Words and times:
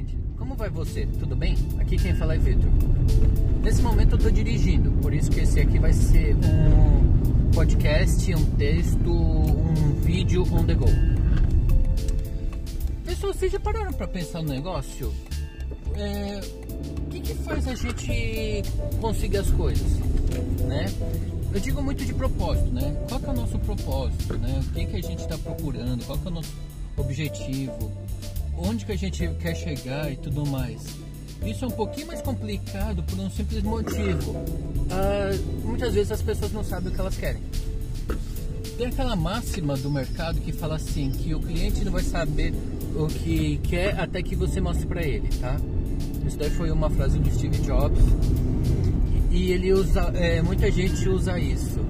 frente. 0.00 0.18
Como 0.36 0.54
vai 0.54 0.70
você? 0.70 1.06
Tudo 1.18 1.36
bem? 1.36 1.56
Aqui 1.78 1.96
quem 1.96 2.14
fala 2.14 2.34
é 2.34 2.38
Vitor. 2.38 2.70
Nesse 3.62 3.82
momento 3.82 4.14
eu 4.14 4.18
tô 4.18 4.30
dirigindo, 4.30 4.90
por 4.92 5.12
isso 5.12 5.30
que 5.30 5.40
esse 5.40 5.60
aqui 5.60 5.78
vai 5.78 5.92
ser 5.92 6.34
um 6.36 7.50
podcast, 7.52 8.34
um 8.34 8.44
texto, 8.56 9.10
um 9.10 9.92
vídeo 10.02 10.42
on 10.52 10.64
the 10.64 10.74
go. 10.74 10.86
Pessoal, 13.04 13.34
vocês 13.34 13.52
já 13.52 13.60
pararam 13.60 13.92
pra 13.92 14.08
pensar 14.08 14.42
no 14.42 14.48
negócio? 14.48 15.12
É, 15.94 16.40
o 16.98 17.10
que, 17.10 17.20
que 17.20 17.34
faz 17.34 17.68
a 17.68 17.74
gente 17.74 18.62
conseguir 19.00 19.38
as 19.38 19.50
coisas, 19.50 19.98
né? 20.66 20.86
Eu 21.52 21.60
digo 21.60 21.82
muito 21.82 22.04
de 22.04 22.14
propósito, 22.14 22.70
né? 22.72 22.96
Qual 23.08 23.20
é 23.20 23.28
o 23.28 23.32
nosso 23.32 23.58
propósito, 23.58 24.38
né? 24.38 24.60
O 24.64 24.72
que, 24.72 24.86
que 24.86 24.96
a 24.96 25.02
gente 25.02 25.20
está 25.20 25.36
procurando? 25.36 26.04
Qual 26.06 26.18
é 26.24 26.28
o 26.28 26.30
nosso 26.30 26.54
objetivo? 26.96 27.92
Onde 28.62 28.84
que 28.84 28.92
a 28.92 28.96
gente 28.96 29.26
quer 29.40 29.56
chegar 29.56 30.12
e 30.12 30.16
tudo 30.16 30.46
mais? 30.46 30.82
Isso 31.44 31.64
é 31.64 31.68
um 31.68 31.70
pouquinho 31.70 32.08
mais 32.08 32.20
complicado 32.20 33.02
por 33.02 33.18
um 33.18 33.30
simples 33.30 33.62
motivo. 33.62 34.36
Ah, 34.90 35.30
muitas 35.64 35.94
vezes 35.94 36.12
as 36.12 36.20
pessoas 36.20 36.52
não 36.52 36.62
sabem 36.62 36.92
o 36.92 36.94
que 36.94 37.00
elas 37.00 37.16
querem. 37.16 37.40
Tem 38.76 38.88
aquela 38.88 39.16
máxima 39.16 39.76
do 39.76 39.90
mercado 39.90 40.40
que 40.40 40.52
fala 40.52 40.76
assim 40.76 41.10
que 41.10 41.34
o 41.34 41.40
cliente 41.40 41.84
não 41.84 41.92
vai 41.92 42.02
saber 42.02 42.52
o 42.94 43.06
que 43.06 43.58
quer 43.62 43.98
até 43.98 44.22
que 44.22 44.36
você 44.36 44.60
mostre 44.60 44.86
para 44.86 45.02
ele, 45.02 45.28
tá? 45.40 45.56
Isso 46.26 46.36
daí 46.36 46.50
foi 46.50 46.70
uma 46.70 46.90
frase 46.90 47.18
do 47.18 47.30
Steve 47.32 47.58
Jobs 47.62 48.02
e 49.30 49.52
ele 49.52 49.72
usa, 49.72 50.10
é, 50.14 50.42
muita 50.42 50.70
gente 50.70 51.08
usa 51.08 51.38
isso. 51.38 51.80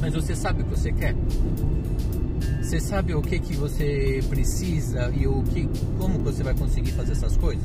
Mas 0.00 0.14
você 0.14 0.34
sabe 0.34 0.62
o 0.62 0.64
que 0.64 0.70
você 0.70 0.92
quer? 0.92 1.14
Você 2.62 2.80
sabe 2.80 3.14
o 3.14 3.20
que 3.20 3.38
que 3.38 3.56
você 3.56 4.22
precisa 4.28 5.10
e 5.10 5.26
o 5.26 5.42
que, 5.42 5.68
como 5.98 6.18
você 6.20 6.42
vai 6.42 6.54
conseguir 6.54 6.92
fazer 6.92 7.12
essas 7.12 7.36
coisas? 7.36 7.64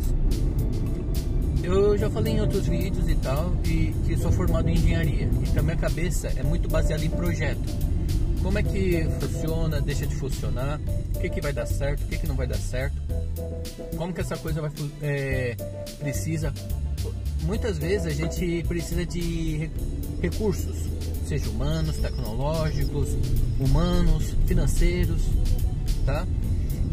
Eu 1.64 1.98
já 1.98 2.10
falei 2.10 2.34
em 2.34 2.42
outros 2.42 2.68
vídeos 2.68 3.10
e 3.10 3.16
tal, 3.16 3.56
e 3.66 3.94
que 4.06 4.18
sou 4.18 4.32
formado 4.32 4.70
em 4.70 4.74
engenharia. 4.74 5.30
Então 5.48 5.64
minha 5.64 5.76
cabeça 5.76 6.28
é 6.28 6.44
muito 6.44 6.70
baseada 6.70 7.04
em 7.04 7.10
projeto. 7.10 7.62
Como 8.42 8.60
é 8.60 8.64
que 8.64 9.08
funciona, 9.20 9.82
deixa 9.82 10.06
de 10.06 10.16
funcionar, 10.16 10.80
o 11.16 11.20
que, 11.20 11.30
que 11.30 11.42
vai 11.42 11.52
dar 11.52 11.66
certo, 11.66 12.04
o 12.04 12.08
que, 12.08 12.18
que 12.18 12.28
não 12.28 12.36
vai 12.36 12.46
dar 12.46 12.58
certo, 12.58 12.96
como 13.98 14.14
que 14.14 14.22
essa 14.22 14.38
coisa 14.38 14.62
vai 14.62 14.72
é, 15.02 15.56
precisa. 16.00 16.54
Muitas 17.42 17.78
vezes 17.78 18.08
a 18.08 18.12
gente 18.12 18.64
precisa 18.68 19.06
de 19.06 19.70
recursos, 20.22 20.78
seja 21.26 21.50
humanos, 21.50 21.98
tecnológicos, 21.98 23.10
humanos, 23.60 24.36
financeiros, 24.46 25.22
tá? 26.06 26.26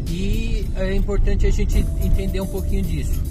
E 0.09 0.65
é 0.75 0.95
importante 0.95 1.45
a 1.47 1.51
gente 1.51 1.79
entender 2.01 2.41
um 2.41 2.47
pouquinho 2.47 2.83
disso. 2.83 3.21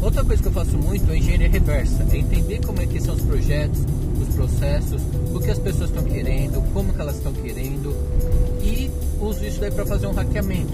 Outra 0.00 0.24
coisa 0.24 0.42
que 0.42 0.48
eu 0.48 0.52
faço 0.52 0.78
muito 0.78 1.10
é 1.12 1.18
engenharia 1.18 1.50
reversa, 1.50 2.06
é 2.10 2.16
entender 2.16 2.64
como 2.64 2.80
é 2.80 2.86
que 2.86 2.98
são 3.00 3.14
os 3.14 3.20
projetos, 3.20 3.80
os 4.20 4.34
processos, 4.34 5.02
o 5.34 5.38
que 5.38 5.50
as 5.50 5.58
pessoas 5.58 5.90
estão 5.90 6.04
querendo, 6.04 6.62
como 6.72 6.92
que 6.92 7.00
elas 7.00 7.16
estão 7.16 7.32
querendo 7.34 7.94
e 8.62 8.90
uso 9.20 9.44
isso 9.44 9.60
daí 9.60 9.70
para 9.70 9.84
fazer 9.84 10.06
um 10.06 10.12
hackeamento. 10.12 10.72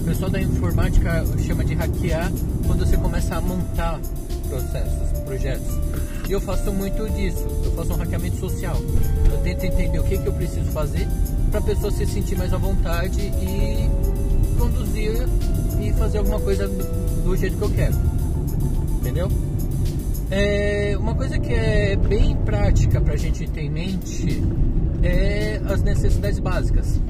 O 0.00 0.04
pessoal 0.04 0.30
da 0.30 0.40
informática 0.40 1.24
chama 1.44 1.64
de 1.64 1.74
hackear 1.74 2.30
quando 2.64 2.86
você 2.86 2.96
começa 2.96 3.34
a 3.34 3.40
montar 3.40 4.00
processos, 4.48 5.15
projetos. 5.26 5.66
E 6.28 6.32
eu 6.32 6.40
faço 6.40 6.72
muito 6.72 7.08
disso, 7.10 7.46
eu 7.64 7.72
faço 7.72 7.92
um 7.92 7.96
hackeamento 7.96 8.36
social. 8.36 8.76
Eu 9.30 9.38
tento 9.42 9.64
entender 9.64 9.98
o 9.98 10.04
que, 10.04 10.16
que 10.16 10.26
eu 10.26 10.32
preciso 10.32 10.70
fazer 10.70 11.06
para 11.50 11.60
a 11.60 11.62
pessoa 11.62 11.90
se 11.90 12.06
sentir 12.06 12.36
mais 12.36 12.52
à 12.52 12.56
vontade 12.56 13.20
e 13.20 13.90
conduzir 14.58 15.12
e 15.80 15.92
fazer 15.92 16.18
alguma 16.18 16.40
coisa 16.40 16.66
do 16.68 17.36
jeito 17.36 17.56
que 17.56 17.62
eu 17.62 17.70
quero. 17.70 17.94
Entendeu? 19.00 19.28
É, 20.30 20.96
uma 20.98 21.14
coisa 21.14 21.38
que 21.38 21.52
é 21.52 21.94
bem 21.94 22.36
prática 22.36 23.00
para 23.00 23.14
a 23.14 23.16
gente 23.16 23.46
ter 23.48 23.60
em 23.60 23.70
mente 23.70 24.42
é 25.02 25.60
as 25.68 25.82
necessidades 25.82 26.38
básicas. 26.38 27.00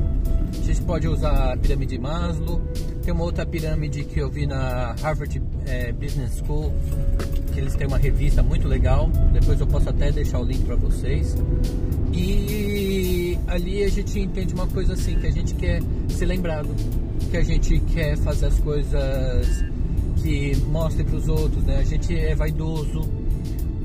A 0.53 0.67
gente 0.67 0.83
pode 0.83 1.09
usar 1.09 1.53
a 1.53 1.57
pirâmide 1.57 1.97
de 1.97 2.03
Maslow, 2.03 2.61
tem 3.03 3.15
uma 3.15 3.25
outra 3.25 3.47
pirâmide 3.47 4.05
que 4.05 4.19
eu 4.19 4.29
vi 4.29 4.47
na 4.47 4.95
Harvard 5.01 5.41
é, 5.65 5.93
Business 5.93 6.43
School, 6.45 6.73
que 7.57 7.61
eles 7.61 7.75
têm 7.75 7.87
uma 7.87 7.97
revista 7.97 8.43
muito 8.43 8.69
legal. 8.69 9.09
Depois 9.33 9.59
eu 9.59 9.67
posso 9.67 9.89
até 9.89 10.13
deixar 10.13 10.41
o 10.41 10.45
link 10.45 10.63
para 10.65 10.77
vocês. 10.77 11.35
E 12.13 13.39
ali 13.47 13.83
a 13.83 13.89
gente 13.89 14.21
entende 14.21 14.53
uma 14.53 14.67
coisa 14.67 14.93
assim, 14.93 15.19
que 15.19 15.27
a 15.27 15.31
gente 15.31 15.55
quer 15.55 15.83
ser 16.11 16.27
lembrado, 16.27 16.69
que 17.31 17.37
a 17.37 17.43
gente 17.43 17.79
quer 17.95 18.19
fazer 18.19 18.47
as 18.47 18.61
coisas 18.61 19.65
que 20.23 20.55
mostrem 20.69 21.07
para 21.07 21.17
os 21.17 21.29
outros, 21.29 21.65
né? 21.65 21.79
A 21.79 21.83
gente 21.83 22.15
é 22.15 22.35
vaidoso, 22.35 23.09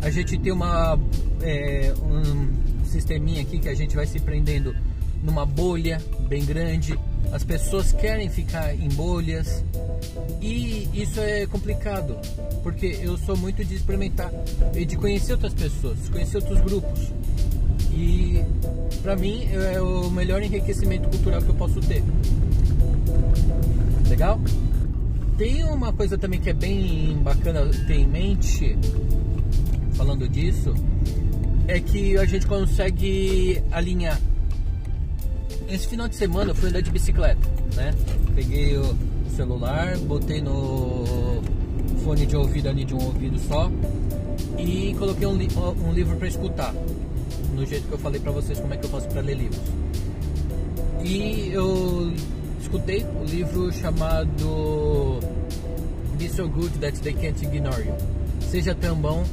a 0.02 0.10
gente 0.10 0.38
tem 0.38 0.52
uma 0.52 1.00
é, 1.42 1.94
um 2.04 2.84
sisteminha 2.84 3.42
aqui 3.42 3.58
que 3.58 3.70
a 3.70 3.74
gente 3.74 3.96
vai 3.96 4.06
se 4.06 4.20
prendendo 4.20 4.76
numa 5.24 5.46
bolha 5.46 6.02
bem 6.28 6.46
grande. 6.46 6.98
As 7.32 7.44
pessoas 7.44 7.94
querem 7.94 8.30
ficar 8.30 8.76
em 8.76 8.90
bolhas 8.90 9.64
e 10.42 10.90
isso 10.94 11.20
é 11.20 11.46
complicado 11.46 12.18
porque 12.64 13.00
eu 13.02 13.18
sou 13.18 13.38
muito 13.38 13.64
de 13.64 13.76
experimentar 13.76 14.32
e 14.76 14.86
de 14.86 14.96
conhecer 14.96 15.34
outras 15.34 15.54
pessoas, 15.54 16.10
conhecer 16.10 16.38
outros 16.38 16.60
grupos. 16.62 17.14
E 17.94 18.44
para 19.02 19.16
mim 19.16 19.48
é 19.52 19.82
o 19.82 20.10
melhor 20.10 20.42
enriquecimento 20.42 21.10
cultural 21.10 21.42
que 21.42 21.50
eu 21.50 21.56
posso 21.56 21.80
ter. 21.82 22.04
Legal? 24.10 24.40
Tem 25.38 25.64
uma 25.64 25.92
coisa 25.92 26.18
também 26.18 26.40
que 26.40 26.50
é 26.50 26.54
bem 26.54 27.18
bacana 27.24 27.66
ter 27.88 27.96
em 27.96 28.08
mente, 28.08 28.78
falando 29.94 30.28
disso, 30.28 30.74
é 31.68 31.80
que 31.80 32.18
a 32.18 32.26
gente 32.26 32.46
consegue 32.46 33.64
alinhar. 33.72 34.20
Esse 35.72 35.88
final 35.88 36.10
de 36.10 36.18
semana 36.18 36.52
eu 36.52 36.56
fui 36.56 36.68
andar 36.68 36.82
de 36.82 36.92
bicicleta, 36.92 37.40
né? 37.78 37.94
Peguei 38.36 38.76
o 38.76 38.94
celular, 39.38 39.98
botei 40.00 40.42
no 40.42 41.42
fone 42.04 42.26
de 42.26 42.36
ouvido 42.36 42.68
ali 42.68 42.84
de 42.84 42.94
um 42.94 43.02
ouvido 43.02 43.40
só 43.40 43.72
e 44.60 44.94
coloquei 45.00 45.26
um, 45.26 45.34
li 45.34 45.48
um 45.88 45.94
livro 45.94 46.18
para 46.18 46.28
escutar, 46.28 46.74
no 47.54 47.66
jeito 47.66 47.88
que 47.88 47.94
eu 47.94 47.98
falei 47.98 48.20
para 48.20 48.34
vocês 48.34 48.60
como 48.60 48.74
é 48.74 48.78
que 48.78 48.86
eu 48.86 48.90
faço 48.90 49.08
para 49.08 49.22
ler 49.22 49.38
livros. 49.38 49.62
E 51.06 51.52
eu 51.54 52.12
escutei 52.60 53.06
o 53.06 53.22
um 53.22 53.24
livro 53.24 53.72
chamado 53.72 55.22
Be 56.18 56.28
So 56.28 56.50
Good 56.50 56.80
That 56.80 57.00
They 57.00 57.14
Can't 57.14 57.46
Ignore 57.46 57.88
You. 57.88 57.96
Seja 58.42 58.76
tão 58.76 58.98
bom 58.98 59.24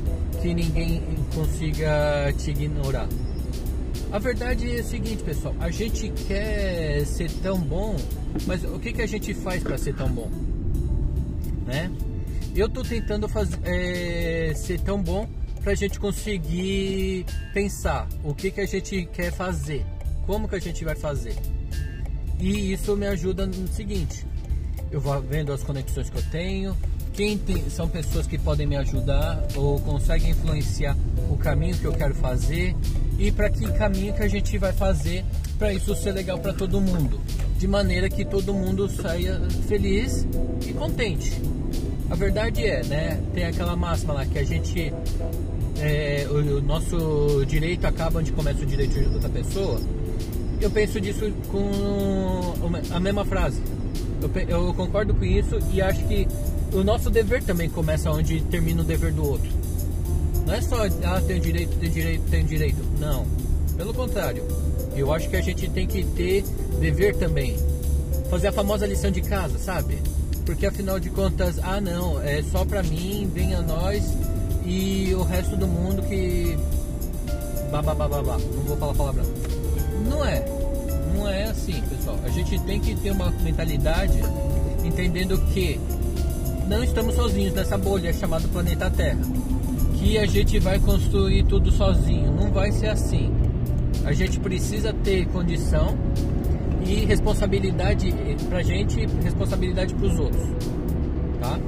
que 0.40 0.54
ninguém 0.54 1.02
consiga 1.34 2.32
te 2.38 2.52
ignorar. 2.52 3.08
A 4.10 4.18
verdade 4.18 4.74
é 4.74 4.80
o 4.80 4.84
seguinte, 4.84 5.22
pessoal, 5.22 5.54
a 5.60 5.70
gente 5.70 6.08
quer 6.26 7.04
ser 7.04 7.30
tão 7.42 7.60
bom, 7.60 7.94
mas 8.46 8.64
o 8.64 8.78
que, 8.78 8.92
que 8.92 9.02
a 9.02 9.06
gente 9.06 9.34
faz 9.34 9.62
para 9.62 9.76
ser 9.76 9.94
tão 9.94 10.08
bom? 10.08 10.30
Né? 11.66 11.90
Eu 12.56 12.66
estou 12.66 12.82
tentando 12.82 13.28
fazer, 13.28 13.58
é, 13.64 14.54
ser 14.54 14.80
tão 14.80 15.02
bom 15.02 15.28
para 15.62 15.72
a 15.72 15.74
gente 15.74 16.00
conseguir 16.00 17.26
pensar 17.52 18.08
o 18.24 18.34
que, 18.34 18.50
que 18.50 18.62
a 18.62 18.66
gente 18.66 19.04
quer 19.12 19.30
fazer, 19.30 19.84
como 20.26 20.48
que 20.48 20.54
a 20.54 20.60
gente 20.60 20.82
vai 20.86 20.94
fazer. 20.94 21.36
E 22.40 22.72
isso 22.72 22.96
me 22.96 23.06
ajuda 23.06 23.46
no 23.46 23.68
seguinte: 23.68 24.26
eu 24.90 25.02
vou 25.02 25.20
vendo 25.20 25.52
as 25.52 25.62
conexões 25.62 26.08
que 26.08 26.16
eu 26.16 26.24
tenho, 26.30 26.74
quem 27.18 27.36
tem, 27.36 27.68
são 27.68 27.88
pessoas 27.88 28.28
que 28.28 28.38
podem 28.38 28.64
me 28.64 28.76
ajudar 28.76 29.44
ou 29.56 29.80
conseguem 29.80 30.30
influenciar 30.30 30.96
o 31.28 31.36
caminho 31.36 31.76
que 31.76 31.84
eu 31.84 31.90
quero 31.90 32.14
fazer 32.14 32.76
e 33.18 33.32
para 33.32 33.50
que 33.50 33.66
caminho 33.72 34.14
que 34.14 34.22
a 34.22 34.28
gente 34.28 34.56
vai 34.56 34.72
fazer 34.72 35.24
para 35.58 35.72
isso 35.72 35.92
ser 35.96 36.12
legal 36.12 36.38
para 36.38 36.52
todo 36.52 36.80
mundo, 36.80 37.20
de 37.58 37.66
maneira 37.66 38.08
que 38.08 38.24
todo 38.24 38.54
mundo 38.54 38.88
saia 38.88 39.36
feliz 39.66 40.28
e 40.64 40.72
contente. 40.72 41.32
A 42.08 42.14
verdade 42.14 42.64
é, 42.64 42.84
né? 42.84 43.20
Tem 43.34 43.46
aquela 43.46 43.74
máxima 43.74 44.14
lá 44.14 44.24
que 44.24 44.38
a 44.38 44.44
gente 44.44 44.94
é, 45.80 46.24
o, 46.30 46.58
o 46.58 46.62
nosso 46.62 47.44
direito 47.48 47.84
acaba 47.84 48.20
onde 48.20 48.30
começa 48.30 48.62
o 48.62 48.66
direito 48.66 48.96
de 48.96 49.12
outra 49.12 49.28
pessoa 49.28 49.80
eu 50.60 50.70
penso 50.70 51.00
disso 51.00 51.32
com 51.50 52.50
a 52.92 53.00
mesma 53.00 53.24
frase. 53.24 53.60
Eu, 54.20 54.66
eu, 54.66 54.74
concordo 54.74 55.14
com 55.14 55.24
isso 55.24 55.56
e 55.72 55.80
acho 55.80 56.04
que 56.06 56.26
o 56.72 56.84
nosso 56.84 57.10
dever 57.10 57.42
também 57.42 57.68
começa 57.68 58.10
onde 58.10 58.40
termina 58.42 58.82
o 58.82 58.84
dever 58.84 59.12
do 59.12 59.26
outro. 59.26 59.50
Não 60.46 60.54
é 60.54 60.60
só, 60.60 60.76
ah, 61.04 61.20
tem 61.26 61.40
direito, 61.40 61.76
tem 61.78 61.90
direito, 61.90 62.22
tem 62.30 62.44
direito. 62.44 62.82
Não. 62.98 63.26
Pelo 63.76 63.92
contrário. 63.94 64.42
Eu 64.96 65.12
acho 65.12 65.28
que 65.28 65.36
a 65.36 65.40
gente 65.40 65.68
tem 65.70 65.86
que 65.86 66.04
ter 66.04 66.42
dever 66.80 67.14
também. 67.16 67.56
Fazer 68.30 68.48
a 68.48 68.52
famosa 68.52 68.86
lição 68.86 69.10
de 69.10 69.20
casa, 69.20 69.58
sabe? 69.58 69.98
Porque 70.44 70.66
afinal 70.66 70.98
de 70.98 71.10
contas, 71.10 71.58
ah 71.62 71.80
não, 71.80 72.20
é 72.22 72.42
só 72.42 72.64
pra 72.64 72.82
mim, 72.82 73.30
venha 73.32 73.60
nós 73.60 74.02
e 74.64 75.14
o 75.14 75.22
resto 75.22 75.56
do 75.56 75.66
mundo 75.66 76.02
que. 76.02 76.58
Babá, 77.70 77.94
não 77.94 78.62
vou 78.64 78.76
falar 78.76 78.94
palavrão. 78.94 79.24
Não 80.08 80.24
é. 80.24 80.44
Não 81.14 81.28
é 81.28 81.44
assim, 81.44 81.82
pessoal. 81.82 82.18
A 82.24 82.28
gente 82.30 82.58
tem 82.60 82.80
que 82.80 82.94
ter 82.96 83.10
uma 83.10 83.30
mentalidade 83.30 84.18
entendendo 84.84 85.38
que 85.52 85.78
não 86.68 86.84
estamos 86.84 87.14
sozinhos 87.14 87.54
nessa 87.54 87.78
bolha 87.78 88.12
chamada 88.12 88.46
planeta 88.48 88.90
Terra. 88.90 89.20
Que 89.94 90.18
a 90.18 90.26
gente 90.26 90.58
vai 90.58 90.78
construir 90.78 91.44
tudo 91.44 91.72
sozinho. 91.72 92.30
Não 92.32 92.52
vai 92.52 92.70
ser 92.70 92.88
assim. 92.88 93.32
A 94.04 94.12
gente 94.12 94.38
precisa 94.38 94.92
ter 94.92 95.26
condição 95.28 95.96
e 96.86 97.06
responsabilidade 97.06 98.14
pra 98.48 98.62
gente, 98.62 99.06
responsabilidade 99.22 99.94
pros 99.94 100.18
outros. 100.18 100.42
Tá? 101.40 101.58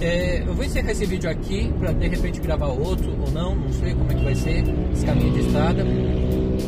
É, 0.00 0.42
eu 0.46 0.54
vou 0.54 0.64
encerrar 0.64 0.92
esse 0.92 1.06
vídeo 1.06 1.30
aqui 1.30 1.72
para 1.78 1.92
de 1.92 2.08
repente 2.08 2.40
gravar 2.40 2.66
outro 2.66 3.10
ou 3.20 3.30
não, 3.32 3.56
não 3.56 3.72
sei 3.72 3.94
como 3.94 4.12
é 4.12 4.14
que 4.14 4.24
vai 4.24 4.34
ser 4.34 4.64
esse 4.92 5.04
caminho 5.04 5.32
de 5.32 5.40
estrada. 5.40 5.84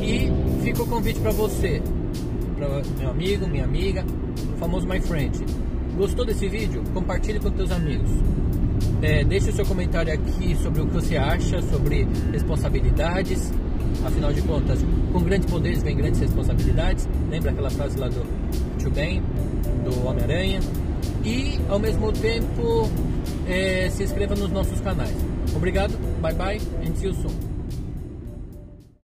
E 0.00 0.32
fica 0.64 0.82
o 0.82 0.86
convite 0.86 1.20
para 1.20 1.30
você, 1.32 1.82
para 2.56 2.82
meu 2.98 3.10
amigo, 3.10 3.46
minha 3.46 3.64
amiga, 3.64 4.04
o 4.54 4.58
famoso 4.58 4.86
my 4.86 5.00
friend 5.00 5.44
Gostou 5.96 6.24
desse 6.24 6.48
vídeo? 6.48 6.82
Compartilhe 6.94 7.38
com 7.38 7.50
seus 7.54 7.70
amigos. 7.70 8.10
É, 9.02 9.24
deixe 9.24 9.50
o 9.50 9.52
seu 9.52 9.66
comentário 9.66 10.12
aqui 10.12 10.56
sobre 10.62 10.82
o 10.82 10.86
que 10.86 10.94
você 10.94 11.16
acha 11.16 11.60
sobre 11.62 12.06
responsabilidades. 12.32 13.52
Afinal 14.04 14.32
de 14.32 14.42
contas, 14.42 14.78
com 15.12 15.20
grandes 15.20 15.50
poderes 15.50 15.82
vem 15.82 15.96
grandes 15.96 16.20
responsabilidades. 16.20 17.08
Lembra 17.30 17.50
aquela 17.50 17.70
frase 17.70 17.98
lá 17.98 18.08
do 18.08 18.24
Tio 18.78 18.90
Ben, 18.90 19.22
do 19.84 20.06
Homem-Aranha? 20.06 20.60
E, 21.24 21.58
ao 21.68 21.78
mesmo 21.78 22.12
tempo, 22.12 22.88
é, 23.46 23.90
se 23.90 24.02
inscreva 24.02 24.34
nos 24.34 24.50
nossos 24.50 24.80
canais. 24.80 25.14
Obrigado, 25.54 25.98
bye 26.20 26.34
bye, 26.34 26.60
and 26.86 26.94
see 26.96 27.06
you 27.06 27.14
soon. 27.14 27.49